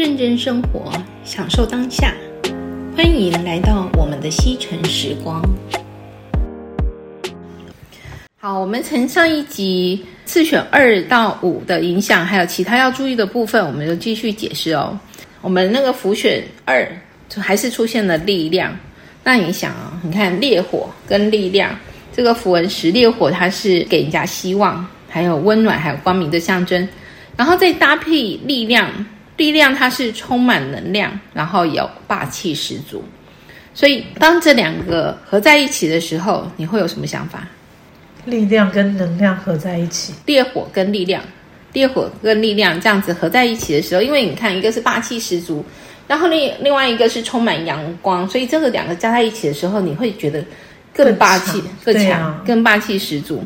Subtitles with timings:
[0.00, 0.90] 认真生活，
[1.26, 2.14] 享受当下。
[2.96, 5.42] 欢迎来到我们的西城时光。
[8.38, 14.98] 好，我们从上一集次选二到五的影响，还有其他要注意的部分，我们就继续解释哦。
[15.42, 16.90] 我们那个辅选二
[17.28, 18.74] 就还是出现了力量。
[19.22, 21.78] 那你想啊、你看烈火跟力量，
[22.16, 26.88] 这个符文石烈火，它是给人家希望，还有温暖，还有光明的象征。
[27.36, 28.90] 然后再搭配力量，
[29.40, 33.02] 力量它是充满能量，然后有霸气十足。
[33.72, 37.48] 所以当这两个合在一起的时候，你会有什么想法？
[38.26, 41.22] 力量跟能量合在一起，烈火跟力量，
[41.72, 45.64] 烈火跟力量这样子合在一起的时候，因为你看，一个是霸气十足，
[46.06, 50.44] 然后另另外一个是充满阳光，所以这个两个加在一起的时候，你会觉得
[50.92, 53.42] 更霸气、更强、更强、啊、更霸气十足。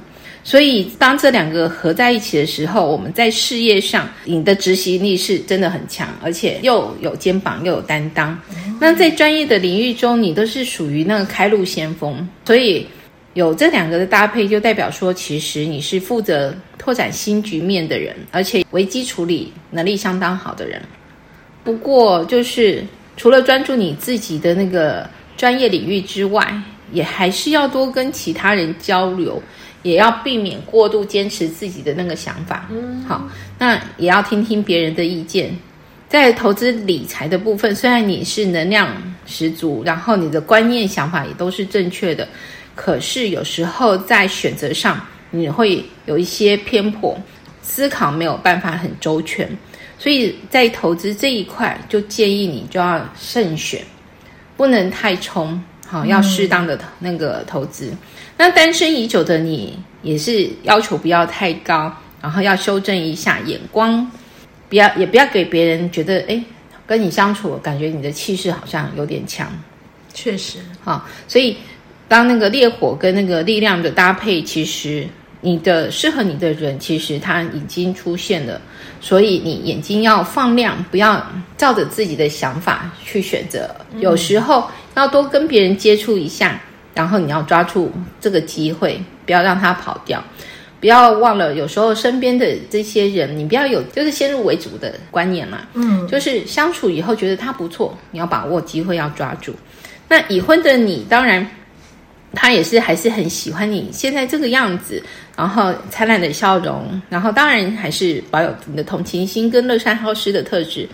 [0.47, 8.39] 所以，当这两个合在一起的时候，我们在事业上，你的执行力是真的很强，而且又有肩膀又有担当。
[8.79, 12.29] 那在专业的领域中，你都是属于那个开路先锋。
[12.45, 12.87] 所以，
[13.33, 20.79] 有这两个的搭配，就代表说，其实你是负责拓展新局面的人，而且危机处理能力相当好的人。
[21.65, 22.85] 不过，就是
[23.17, 26.55] 除了专注你自己的那个专业领域之外，
[26.93, 29.43] 也还是要多跟其他人交流。
[29.85, 33.23] 也要避免过度坚持自己的那个想法，嗯，好，
[33.59, 35.57] 那也要听听别人的意见。
[36.09, 38.89] 在投资理财的部分，虽然你是能量
[39.27, 42.27] 十足，然后你的观念想法也都是正确的，
[42.75, 47.19] 可是有时候在选择上你会有一些偏颇，
[47.63, 49.49] 思考没有办法很周全，
[49.99, 53.83] 所以在投资这一块，就建议你就要慎选，
[54.57, 55.61] 不能太冲。
[55.87, 57.89] 好，要适当的那个投资。
[57.91, 57.99] 嗯。
[58.37, 64.11] 那单身已久的你，也是要求不要太高，然后要修正一下眼光，
[64.69, 66.43] 不要也不要给别人觉得，哎，
[66.87, 69.51] 跟你相处，感觉你的气势好像有点强。
[70.13, 71.57] 确实，好，所以
[72.09, 75.07] 当那个烈火跟那个力量的搭配，其实
[75.41, 78.61] 你的适合你的人，其实他已经出现了。
[79.01, 81.25] 所以你眼睛要放亮，不要
[81.59, 83.69] 照着自己的想法去选择。
[83.99, 86.59] 有时候要多跟别人接触一下，
[86.95, 90.23] 然后你要抓住这个机会，不要让他跑掉。
[90.81, 95.63] 不要忘了，有时候身边的这些人，你不要有就是先入为主的观念嘛。
[95.75, 99.55] 嗯，就是相处以后觉得他不错，你要把握机会，要抓住。
[100.09, 101.47] 那已婚的你，当然。
[102.37, 105.01] 他也是还是很喜欢你现在这个样子，
[105.37, 110.89] 然后灿烂的笑容，然后当然还是保有你的同情心跟乐善好施的特质。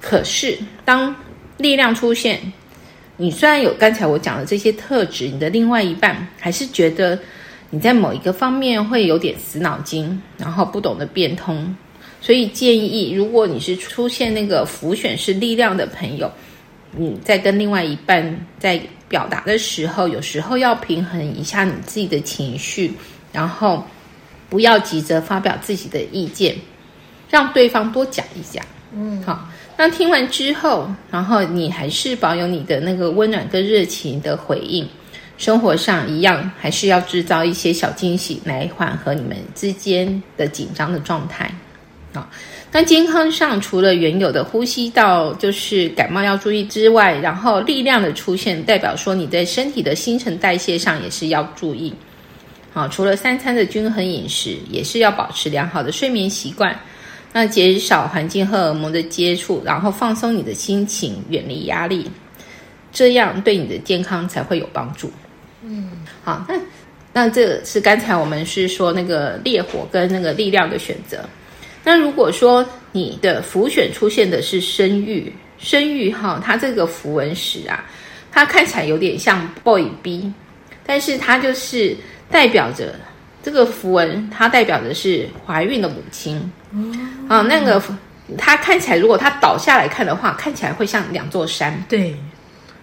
[0.00, 1.14] 可是当
[1.56, 2.40] 力量出现，
[3.16, 7.18] 你虽然有刚才我讲的这些特质，你的另外一半还是觉得
[7.70, 11.74] 你在某一个方面会有点死脑筋，然后不懂得变通。
[12.20, 16.30] 所以建议，如果你是出现那个浮选是力量的朋友，
[16.90, 18.80] 你在跟另外一半在。
[19.12, 22.90] 表达的时候，有时候要平衡一下你自己的情绪，
[23.30, 23.84] 然后
[24.48, 26.56] 不要急着发表自己的意见，
[27.28, 28.64] 让对方多讲一讲。
[28.94, 29.46] 嗯，好。
[29.76, 34.86] 那听完之后，然后你还是保有你的那个温暖跟热情的回应，
[35.38, 41.52] 生活上一样还是要制造一些小惊喜来缓和你们之间的紧张的状态。
[42.12, 42.28] 啊。
[42.74, 51.92] 那健康上，除了原有的呼吸道就是感冒要注意之外，然后力量的出现，代表说你在身体的新陈代谢上也是要注意。
[52.72, 56.74] 好，除了三餐的均衡饮食，也是要保持良好的睡眠习惯。
[57.32, 62.10] 那减少环境荷尔蒙的接触，然后放松你的心情，远离压力，
[62.92, 65.10] 这样对你的健康才会有帮助。
[65.62, 65.90] 嗯，
[66.22, 66.54] 好，那
[67.14, 71.24] 那这是刚才我们是说那个烈火跟那个力量的选择。
[71.82, 77.84] 那如果说你的浮选出现的是生育，生育哈，它这个符文石啊，
[78.30, 80.30] 它看起来有点像 boy B，
[80.84, 81.96] 但是它就是
[82.30, 82.94] 代表着
[83.42, 86.52] 这个符文，它代表的是怀孕的母亲。
[86.74, 87.82] 嗯，啊，那个
[88.36, 91.84] 它看起来，如果它倒下来看的话，看起来会像两座山。
[91.88, 92.14] 对，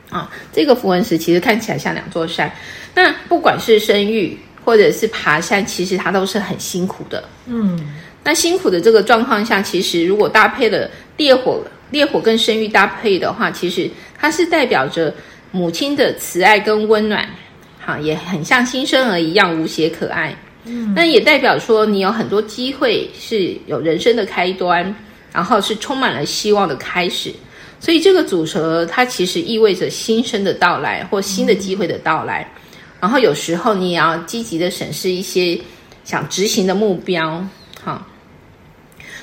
[0.09, 2.51] 啊，这个符文石其实看起来像两座山。
[2.93, 7.23] 那不管是生育或者是爬山，其实它都是很辛苦的。
[7.47, 7.95] 嗯。
[8.21, 15.11] 那辛苦的这个状况下，其实如果搭配了烈火，烈火跟生育搭配的话，其实它是代表着
[15.51, 17.27] 母亲的慈爱跟温暖，
[17.79, 20.35] 好，也很像新生儿一样无邪可爱。
[20.95, 24.93] 那也代表说你有很多机会是有人生的开端，
[25.31, 27.33] 然后是充满了希望的开始。
[27.79, 32.45] 所以这个组合它其实意味着新生的到来或新的机会的到来。
[32.99, 35.57] 然后有时候你也要积极的审视一些
[36.03, 37.41] 想执行的目标。
[37.81, 38.05] 好，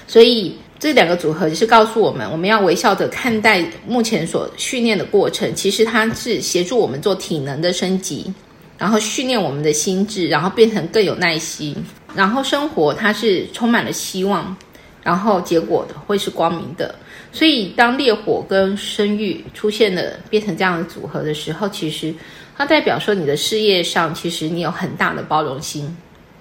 [0.07, 5.55] 所以这两个组合就是告诉我们，我们要微笑的看待目前所训练的过程。
[5.55, 8.33] 其实它是协助我们做体能的升级，
[8.79, 11.75] 然后训练我们的心智，然后变成更有耐心。
[12.15, 14.57] 然后生活它是充满了希望，
[15.03, 16.95] 然后结果的会是光明的。
[17.33, 22.15] 所以当烈火跟生育出现了，变成这样的组合的时候，其实
[22.57, 25.95] 它代表说你的事业上，其实你有很大的包容心，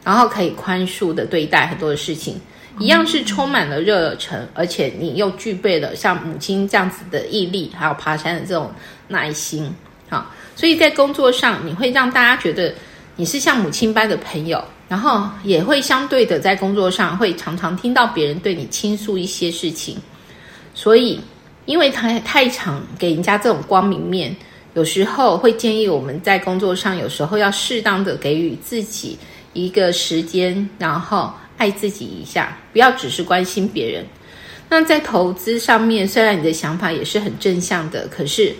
[0.04, 2.40] 然后可以宽恕的对待很多的事情。
[2.80, 8.70] 一样是充满了热忱，而且你又具备了像母亲这样子的毅力，还有爬山的这种
[9.08, 9.74] 耐心，
[10.56, 12.74] 所以在工作上你会让大家觉得
[13.16, 19.98] 你是像母亲般的朋友，然后也会相对的在工作上会常常听到别人对你倾诉一些事情，
[20.74, 21.19] 所以
[21.66, 24.36] 因为他太常给人家这种光明面，
[24.74, 29.18] 有时候会建议我们在工作上有时候要适当的给予自己
[29.54, 31.34] 一个时间，然后。
[31.58, 34.06] 爱自己一下，不要只是关心别人。
[34.68, 38.54] 那在投资上面，虽然你的想法也是很正向的，可是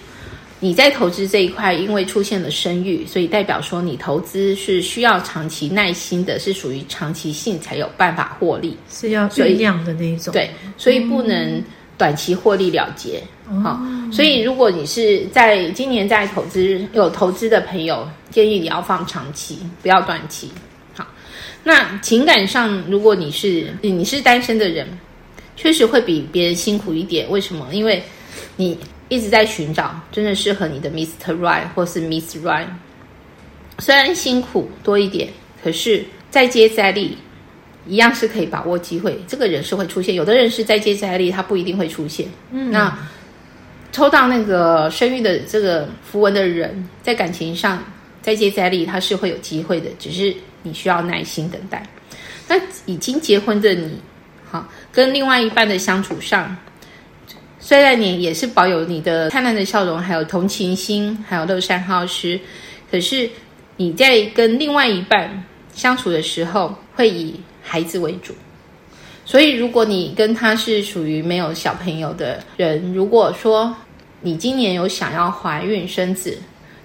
[0.62, 10.32] 你在投资这一块，因为出现了生育，所以代表说你投资是需要长期耐心的，是属于长期性才有办法获利，是要酝酿的那一种。
[10.34, 11.62] 对，所以不能
[11.98, 13.22] 短期获利了结。
[13.62, 13.80] 好、哦，
[14.12, 20.50] 所以如果你是在今年在投资有投资的朋友，建议你要放长期，不要短期。
[20.96, 21.06] 好
[21.64, 24.88] 那情感上，如果你是你是单身的人，
[25.56, 27.30] 确实会比别人辛苦一点。
[27.30, 27.68] 为什么？
[27.72, 28.02] 因为
[28.56, 28.76] 你
[29.10, 31.38] 一直在寻找真正适合你的 Mr.
[31.40, 32.68] Right 或是 Miss Right。
[33.80, 35.30] 虽然辛苦多一点，
[35.64, 37.18] 可是再接再厉，
[37.88, 39.20] 一样是可以把握机会。
[39.28, 42.28] 这个人是会出现，有的人是再接再厉，他不一定会出现。
[42.52, 42.98] 嗯，那
[43.92, 47.84] 抽到那个生育的这个符文的人，在感情上
[48.22, 50.36] 再接再厉，他是会有机会的，只是。
[50.68, 51.88] 你需要耐心等待。
[52.48, 54.00] 那已经结婚的你，
[54.50, 56.58] 好，跟另外一半的相处上，
[57.66, 62.40] 虽然你也是保有你的灿烂的笑容，还有同情心，还有乐善好施，
[62.92, 63.28] 可是
[63.76, 68.36] 你在跟另外一半相处的时候，会以孩子为主。
[69.26, 73.76] 所以，如果你跟他是属于没有小朋友的人，如果说
[74.22, 76.38] 你今年有想要怀孕生子，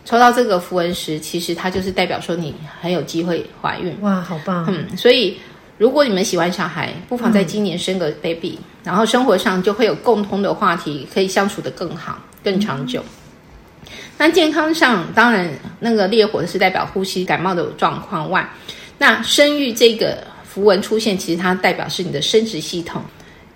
[0.06, 3.94] 抽到这个符文时，其实它就是代表说你很有机会怀孕。
[4.00, 4.64] 哇，好棒！
[4.66, 5.36] 嗯，所以
[5.76, 13.00] 如果你们喜欢小孩，不妨在今年生个 baby，嗯，然后生活上就会有共通的话题，可以相处得更好、更长久。
[13.02, 13.92] 嗯。
[14.18, 18.48] 那健康上，当然那个烈火是代表呼吸感冒的状况外，
[18.98, 23.02] 那生育这个符文出现，其实它代表是你的生殖系统。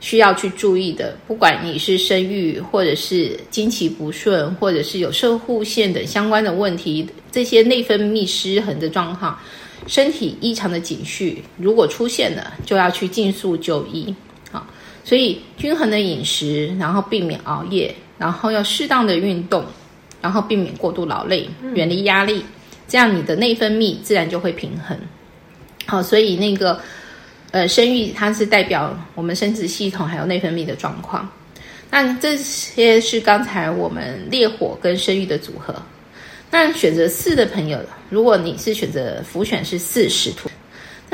[0.00, 9.38] 需要去注意的，不管你是生育，或者是经期不顺，或者是有摄护腺等相关的问题，这些内分泌失衡的状况，
[9.86, 14.14] 身体异常的警讯，如果出现了，就要去尽速就医。
[15.04, 19.64] 好，所以均衡的饮食，然后避免熬夜，然后要适当的运动，
[20.20, 22.44] 然后避免过度劳累，远离压力，
[22.88, 24.98] 这样你的内分泌自然就会平衡。
[25.86, 26.80] 好，所以那个。
[27.50, 31.30] 呃，生育它是代表我们生殖系统还有内分泌的状况。
[31.88, 35.72] 那这些是刚才我们烈火跟生育的组合。
[36.50, 37.78] 那选择四的朋友，
[38.10, 40.50] 如果你是选择浮选是四使徒，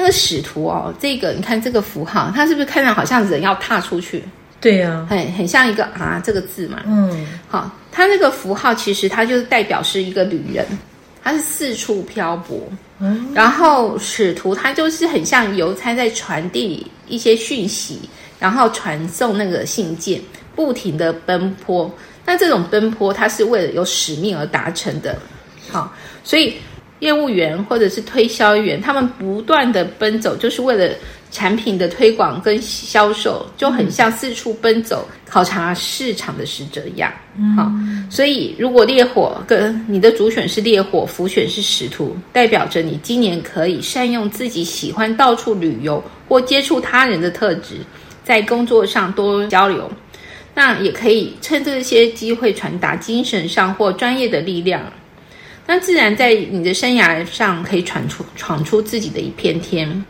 [0.00, 4.24] 那个使徒哦，这个你看这个符号，它是不是看着好像人要踏出去？
[4.58, 6.80] 对呀、啊，很很像一个啊这个字嘛。
[6.86, 10.64] 嗯，好，它那个符号其实它就是代表是一个旅人，
[11.22, 12.58] 他是四处漂泊。
[13.02, 18.00] 嗯然后使徒他就是很像邮差在传递一些讯息，
[18.38, 20.18] 然后传送那个信件，
[20.56, 21.94] 不停的奔波。
[22.24, 25.18] 那这种奔波，它是为了有使命而达成的。
[25.70, 25.92] 好，
[26.24, 26.54] 所以
[27.00, 30.94] 业务员或者是推销员，他们不断的奔走，就是为了。
[31.32, 37.08] 产品的推广跟销售就很像四处奔走、嗯、考察市场的使者一样，
[37.56, 47.76] 好、嗯，所以如果烈火跟你的主选是烈火，辅选是使徒，代表着你今年可以善用自己喜欢到处旅游或接触他人的特质，
[48.24, 49.88] 在工作上多交流，
[50.52, 54.82] 那也可以趁这些机会传达精神上或专业的力量，
[55.72, 60.04] 那自然在你的生涯上可以闯出闯出自己的一片天。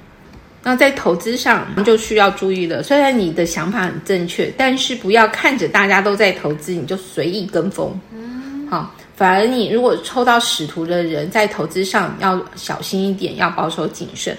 [0.62, 2.82] 那在投资上就需要注意了。
[2.82, 7.94] 虽然你的想法很正确，但是不要看着大家都在投资，你就随意跟风。
[8.10, 14.34] 嗯，好，反而你如果抽到使徒的人，在投资上要小心一点，要保守谨慎。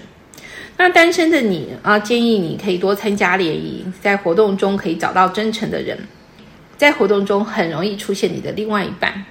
[0.76, 5.96] 那单身的你啊，建议你可以多参加联谊，在活动中可以找到真诚的人，
[6.78, 9.24] 在活动中很容易出现你的另外一半。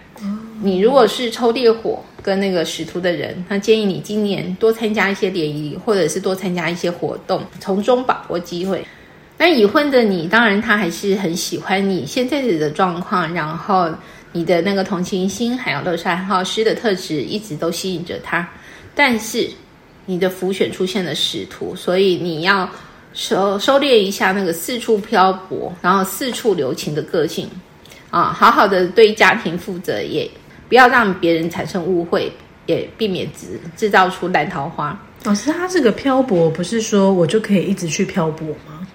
[0.63, 8.87] 你如果是抽烈火跟那个使徒的人，那建议你今年多参加一些联谊，或者是多参加一些活动，从中把握机会。
[9.39, 13.91] 那已婚的你，当然他还是很喜欢你现在的状况，然后
[14.33, 18.47] 你的那个同情心还有乐善好施的特质一直都吸引着他。
[18.95, 19.49] 但是
[20.05, 22.69] 你的福选出现了使徒，所以你要
[23.15, 27.49] 收收敛一下那个四处漂泊，然后四处留情的个性
[28.11, 30.31] 啊，好好的对家庭负责，也
[30.71, 32.33] 不要让别人产生误会，
[32.65, 34.99] 也避免制制造出烂桃花。
[35.25, 38.87] 老师，他这个漂泊不是说我就可以一直去漂泊吗？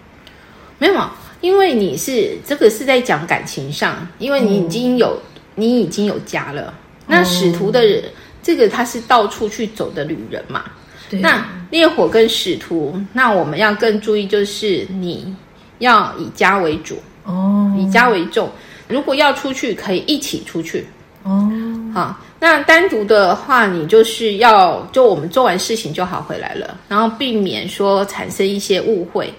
[0.80, 1.10] 没有，
[1.42, 6.74] 因为你是这个是在讲感情上，因为你已经有、嗯、你已经有家了。
[7.06, 10.64] 那使徒的人，嗯、这个他是到处去走的旅人嘛。
[11.10, 11.20] 对。
[11.20, 15.36] 那烈火跟使徒，那我们要更注意，就是你
[15.80, 18.50] 要以家为主哦，以家为重。
[18.88, 20.88] 如果要出去，可以一起出去
[21.24, 21.52] 哦。
[21.96, 29.34] 好，那单独的话，你就是要就我们做完事情就好回来了，然后避免说产生一些误会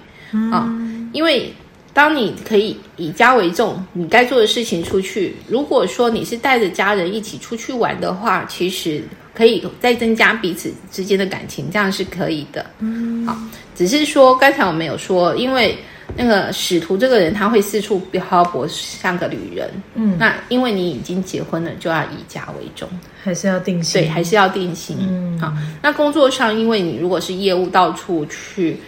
[0.50, 0.64] 啊。
[0.66, 1.52] 嗯因为
[1.92, 5.36] 当你可以以家为重，你该做的事情出去。
[5.48, 9.02] 如果说你是带着家人一起出去玩的话，其实
[9.34, 12.64] 可以再增加彼此之间的感情，这样是可以的。
[12.80, 13.36] 嗯，好，
[13.74, 15.78] 只是说刚才我没有说，因为
[16.16, 19.70] 那个使徒这个人他会四处漂泊，像个旅人。
[19.94, 22.88] 嗯，那因为你已经结婚了，就要以家为重，
[23.22, 24.02] 还是要定心？
[24.02, 24.96] 对，还是要定心。
[25.00, 25.52] 嗯，好。
[25.82, 28.78] 那工作上，因为你如果是业务到处去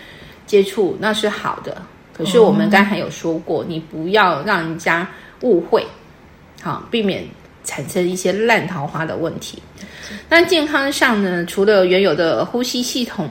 [0.47, 1.81] 接触，那是好的。
[2.13, 5.09] 可是我们刚才有说过，你不要让人家
[5.43, 5.87] 误会，
[6.61, 7.25] 好，避免
[7.63, 9.63] 产生一些烂桃花的问题。
[10.29, 13.29] 那健康上呢，除了原有的呼吸系统、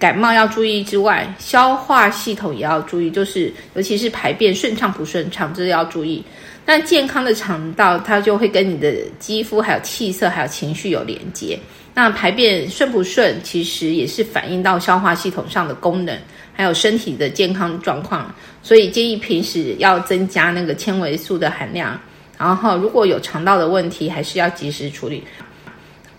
[0.00, 6.24] 感冒要注意之外，消化系统也要注意，就是尤其是排便顺畅不顺畅，这要注意。
[6.64, 11.58] 那健康的肠道，它就会跟你的肌肤、还有气色、还有情绪有连接。
[11.92, 16.18] 那排便顺不顺，其实也是反映到消化系统上的功能。
[16.52, 21.98] 还有身体的健康状况，所以建议平时要增加那个纤维素的含量。
[22.38, 25.24] 然后如果有肠道的问题，还是要及时处理。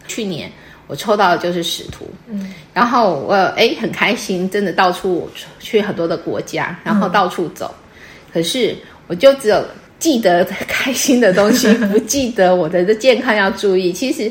[0.07, 0.51] 去年
[0.91, 7.73] 我抽到的就是使徒，嗯，然后我诶很开心，真的到处去很多的国家，然后到处走。
[7.73, 8.75] 嗯、可是
[9.07, 9.63] 我就只有
[9.99, 13.93] 记得 开心的东西，不记得我的健康要注意。
[13.93, 14.29] 其实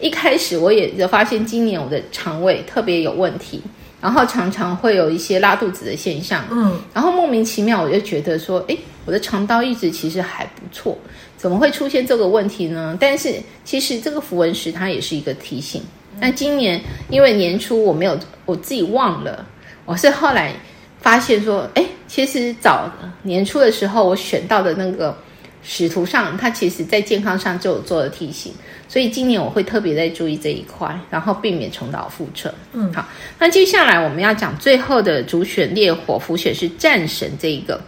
[0.00, 3.62] 一开始我也就发现，今年我的肠胃特别有问题。
[4.02, 8.76] 然后常常会有一些拉肚子的现象，嗯，然后莫名其妙我就觉得说，诶，
[9.06, 10.98] 我的肠道一直其实还不错，
[11.36, 12.98] 怎么会出现这个问题呢？
[13.00, 15.80] 但是其实这个符文石它也是一个提醒。
[16.18, 19.46] 那今年因为年初我没有我自己忘了，
[19.84, 20.52] 我是后来
[21.00, 22.90] 发现说，哎，其实早
[23.22, 25.16] 年初的时候我选到的那个。
[25.64, 28.52] 使徒上，它其实在健康上就有做了提醒，
[28.88, 32.52] 所以今年我会特别在注意这一块，然后避免重蹈覆辙。
[32.72, 33.06] 嗯，好，
[33.38, 37.80] 那接下来我们要讲最后的主选烈火浮选是战神这一个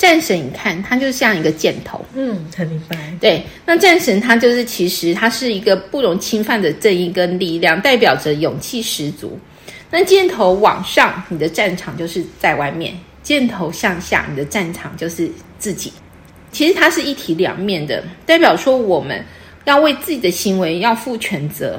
[0.00, 2.96] 战神，你看它就像一个箭头，嗯，很明白。
[3.20, 9.38] 对，那战神它就是其实它是一个不容侵犯的正义跟力量，代表着勇气十足。
[9.90, 15.92] 那箭头往上，你的战场就是在外面；箭头向下，你的战场就是自己。
[16.50, 19.22] 其实它是一体两面的，代表说我们
[19.66, 21.78] 要为自己的行为要负全责，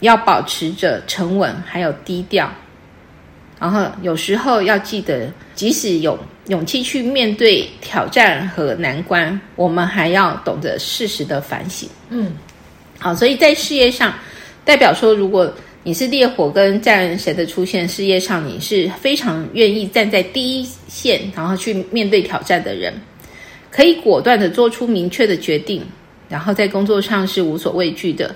[0.00, 2.50] 要保持着沉稳还有低调，
[3.60, 6.18] 然后有时候要记得，即使有
[6.48, 11.88] 勇气去面对挑战和难关，我们还要懂得适时的反省。
[12.10, 12.32] 嗯，
[12.98, 14.12] 好，所以在事业上，
[14.64, 15.50] 代表说如果
[15.82, 22.92] 你是烈火跟战神的出现，事业上你是非常愿意站在第一线，然后去面对挑战的人。
[23.70, 25.84] 可以果断的做出明确的决定，
[26.28, 28.34] 然后在工作上是无所畏惧的。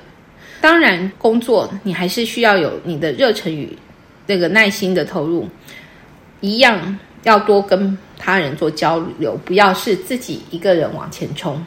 [0.61, 3.77] 当然，工作你还是需要有你的热忱与
[4.27, 5.49] 那个耐心的投入，
[6.41, 11.65] 一样要多跟他人做交流，不要是自己一个人往前冲。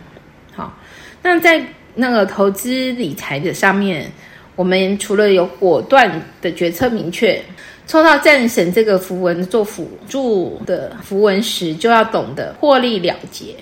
[0.53, 0.77] 好，
[1.21, 4.11] 那在那个投资理财的上面，
[4.55, 7.41] 我们除了有果断的决策明确。
[7.87, 13.55] 抽到战神这个符文做辅助的符文时，就要懂得获利了结，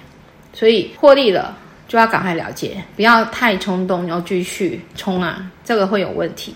[0.54, 1.58] 所以获利了
[1.90, 6.56] 就要赶快了结，不要太冲动，要继续冲啊，这个会有问题。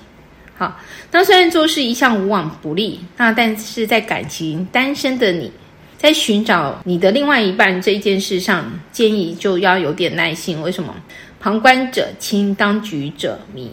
[0.57, 0.79] 好，
[1.11, 5.51] 那虽然做事一向无往不利，那但是在感情单身的你，
[5.97, 10.61] 在寻找你的另外一半这件事上，建议就要有点耐心。
[10.61, 10.95] 为什么？
[11.39, 13.69] 旁观者清，当局者迷。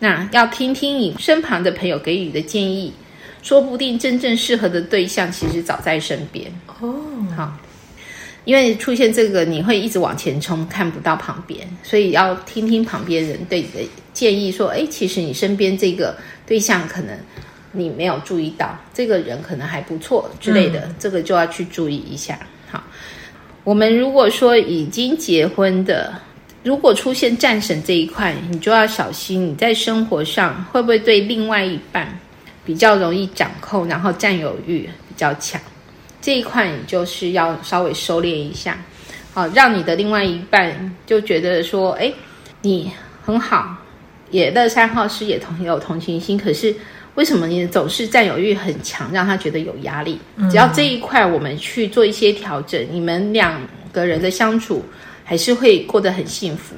[0.00, 2.92] 那要听听你身旁的朋友给予的建议。
[3.40, 6.92] 说不定真正适合的对象其实早在身边哦。
[7.36, 7.56] 好，
[8.48, 14.50] 因为出现这个，你会一直往前冲，看不到旁边，所以要听听旁边人对你的建议。
[14.50, 17.14] 说，哎，其实你身边这个对象可能
[17.72, 22.38] 你没有注意到，这个人可能还不错之类的，嗯、这个就要去注意一下。
[22.70, 22.82] 好，
[23.64, 26.18] 我们如果说已经结婚的，
[26.62, 32.18] 如果出现战神这一块，你就要小心，你在生活上会不会对另外一半
[32.64, 35.60] 比较容易掌控，然后占有欲比较强，
[36.28, 38.76] 这一块你就是要稍微收敛一下，
[39.32, 42.12] 好，让你的另外一半就觉得说，哎，
[42.60, 42.92] 你
[43.24, 43.74] 很好，
[44.30, 46.74] 也乐善好施，也同有同情心，可是。
[47.14, 50.20] 为什么你总是占有欲很强，让他觉得有压力？
[50.50, 53.58] 只要这一块我们去做一些调整，嗯、你们两
[53.90, 54.84] 个人的相处
[55.24, 56.76] 还是会过得很幸福。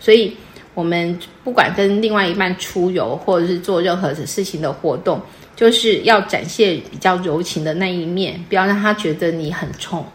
[0.00, 0.34] 所以，
[0.72, 5.20] 我们不管跟另外一半出游，或者是做任何的事情的活动，
[5.56, 10.06] 就是要展现比较柔情的那一面，不要让他觉得你很冲，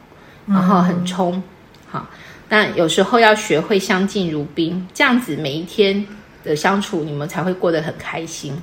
[0.45, 1.33] 然后很冲。
[1.35, 1.43] 嗯、
[1.89, 2.07] 好，
[2.47, 6.05] 那有时候要学会相敬如宾，这样子每一天
[6.43, 8.55] 的相处，你们才会过得很开心。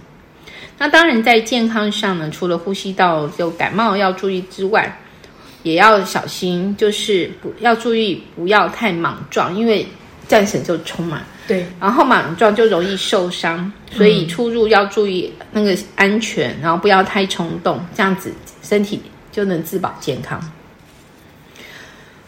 [0.79, 5.01] 那当然，在健康上呢，除了呼吸道就感冒要注意之外，
[5.65, 9.85] 也要小心，就是不要注意不要太莽撞，因为
[10.29, 11.23] 战神就冲嘛。
[11.49, 18.31] 对，然后莽撞就容易受伤，所以出入要注意那个安全，然后不要太冲动，这样子
[18.63, 19.01] 身体
[19.33, 20.39] 就能自保健康。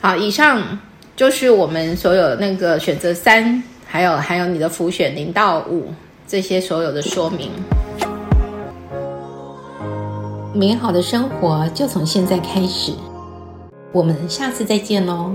[0.00, 0.78] 好，以上
[1.14, 5.92] 就是我们所有那个选择三，还有还有你的浮选零到五
[6.26, 7.50] 这些所有的说明。
[10.54, 12.92] 美好的生活就从现在开始，
[13.92, 15.30] 我们下次再见喽。